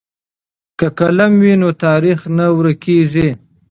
[0.79, 3.29] که قلم وي نو تاریخ نه ورکېږي.